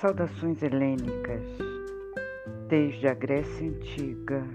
Saudações 0.00 0.62
helênicas, 0.62 1.42
desde 2.68 3.08
a 3.08 3.14
Grécia 3.14 3.68
Antiga, 3.68 4.46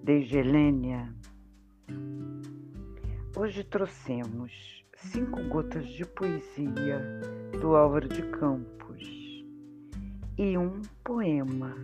desde 0.00 0.38
Helênia. 0.38 1.12
Hoje 3.36 3.64
trouxemos 3.64 4.52
cinco 4.94 5.42
gotas 5.48 5.84
de 5.88 6.04
poesia 6.06 7.00
do 7.60 7.74
Álvaro 7.74 8.06
de 8.06 8.22
Campos 8.30 9.02
e 10.38 10.56
um 10.56 10.80
poema 11.02 11.74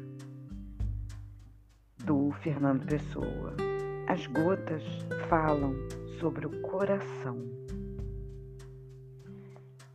do 2.04 2.30
Fernando 2.40 2.86
Pessoa. 2.86 3.56
As 4.06 4.24
gotas 4.28 4.84
falam 5.28 5.74
sobre 6.20 6.46
o 6.46 6.60
coração 6.60 7.36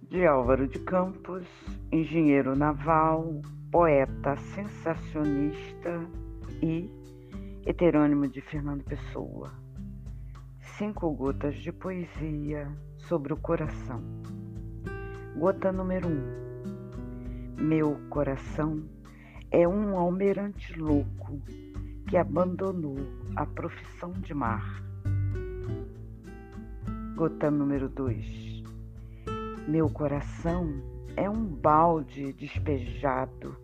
de 0.09 0.25
Álvaro 0.25 0.67
de 0.67 0.79
Campos, 0.79 1.45
engenheiro 1.91 2.55
naval, 2.55 3.41
poeta 3.71 4.37
sensacionista 4.37 6.07
e 6.61 6.89
heterônimo 7.65 8.27
de 8.27 8.39
Fernando 8.41 8.83
Pessoa. 8.83 9.51
Cinco 10.77 11.11
gotas 11.11 11.55
de 11.55 11.71
poesia 11.71 12.71
sobre 12.97 13.33
o 13.33 13.37
coração. 13.37 14.03
Gota 15.37 15.71
número 15.71 16.07
um. 16.07 17.63
Meu 17.63 17.97
coração 18.09 18.83
é 19.49 19.67
um 19.67 19.97
almirante 19.97 20.77
louco 20.77 21.41
que 22.07 22.15
abandonou 22.15 22.97
a 23.35 23.45
profissão 23.45 24.11
de 24.11 24.33
mar. 24.33 24.83
Gota 27.15 27.49
número 27.49 27.89
dois 27.89 28.44
meu 29.67 29.89
coração 29.89 30.79
é 31.17 31.27
um 31.27 31.43
balde 31.43 32.33
despejado, 32.33 33.57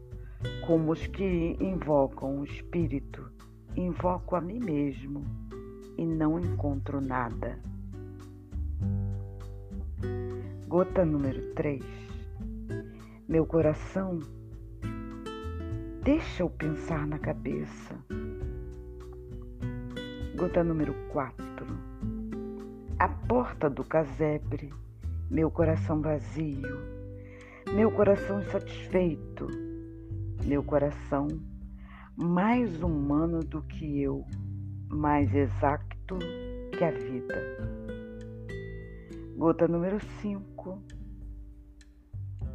como 0.66 0.92
os 0.92 1.06
que 1.06 1.56
invocam 1.60 2.40
o 2.40 2.44
espírito. 2.44 3.32
Invoco 3.76 4.36
a 4.36 4.42
mim 4.42 4.60
mesmo 4.60 5.24
e 5.98 6.06
não 6.06 6.40
encontro 6.40 7.00
nada. 7.00 7.60
Gota 10.68 11.06
número 11.06 11.54
3. 11.54 11.84
Meu 13.30 13.46
coração 13.46 14.18
deixa 16.04 16.42
eu 16.42 16.50
pensar 16.50 17.06
na 17.06 17.20
cabeça. 17.20 17.96
Gota 20.36 20.64
número 20.64 20.96
4. 21.10 21.46
A 22.98 23.08
porta 23.08 23.70
do 23.70 23.84
casebre 23.84 24.74
meu 25.32 25.50
coração 25.50 26.02
vazio, 26.02 26.78
meu 27.74 27.90
coração 27.90 28.42
insatisfeito, 28.42 29.48
meu 30.46 30.62
coração 30.62 31.26
mais 32.18 32.84
humano 32.84 33.40
do 33.40 33.62
que 33.62 34.02
eu, 34.02 34.26
mais 34.90 35.34
exato 35.34 36.18
que 36.78 36.84
a 36.84 36.92
vida. 36.92 37.58
Gota 39.38 39.70
número 39.70 40.02
5. 40.22 40.84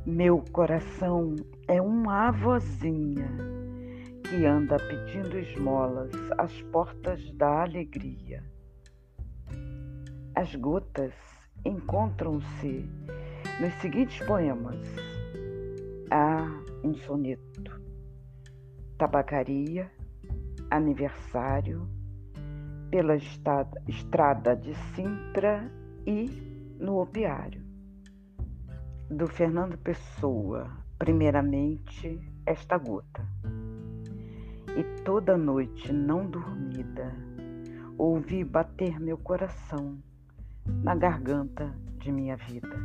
Meu 0.05 0.45
coração 0.53 1.35
é 1.67 1.81
uma 1.81 2.29
avozinha 2.29 3.27
que 4.23 4.45
anda 4.45 4.77
pedindo 4.77 5.39
esmolas 5.39 6.13
às 6.37 6.61
portas 6.65 7.33
da 7.33 7.63
alegria. 7.63 8.45
As 10.35 10.55
gotas 10.57 11.15
encontram-se 11.67 12.89
nos 13.61 13.75
seguintes 13.81 14.25
poemas: 14.27 14.79
Há 16.11 16.47
um 16.85 16.95
soneto, 16.95 17.81
tabacaria, 18.97 19.91
aniversário, 20.71 21.89
pela 22.91 23.17
estrada 23.17 24.55
de 24.55 24.75
Sintra 24.95 25.71
e 26.07 26.27
no 26.79 27.01
opiário. 27.01 27.65
Do 29.11 29.27
Fernando 29.27 29.77
Pessoa, 29.79 30.71
primeiramente, 30.99 32.21
esta 32.45 32.79
gota. 32.79 33.27
E 34.77 35.03
toda 35.03 35.37
noite 35.37 35.93
não 35.93 36.29
dormida, 36.29 37.13
ouvi 37.97 38.45
bater 38.45 39.01
meu 39.01 39.17
coração 39.17 39.99
na 40.67 40.95
garganta 40.95 41.73
de 41.99 42.13
minha 42.13 42.37
vida. 42.37 42.77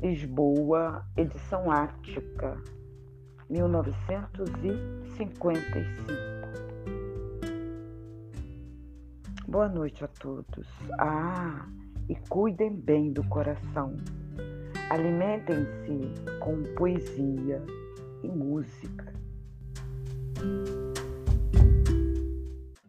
Lisboa, 0.00 1.04
edição 1.16 1.72
Ática, 1.72 2.56
1955. 3.50 6.46
Boa 9.48 9.68
noite 9.68 10.04
a 10.04 10.08
todos. 10.08 10.68
Ah, 11.00 11.66
e 12.08 12.14
cuidem 12.28 12.76
bem 12.76 13.12
do 13.12 13.24
coração. 13.24 13.96
Alimentem-se 14.88 16.38
com 16.38 16.62
poesia 16.76 17.60
e 18.22 18.28
música. 18.28 19.12